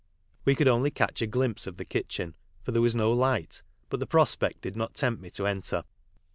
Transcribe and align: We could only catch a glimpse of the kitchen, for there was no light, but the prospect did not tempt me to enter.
We 0.45 0.55
could 0.55 0.67
only 0.67 0.89
catch 0.89 1.21
a 1.21 1.27
glimpse 1.27 1.67
of 1.67 1.77
the 1.77 1.85
kitchen, 1.85 2.33
for 2.63 2.71
there 2.71 2.81
was 2.81 2.95
no 2.95 3.11
light, 3.11 3.61
but 3.87 3.99
the 3.99 4.07
prospect 4.07 4.61
did 4.61 4.75
not 4.75 4.95
tempt 4.95 5.21
me 5.21 5.29
to 5.29 5.45
enter. 5.45 5.83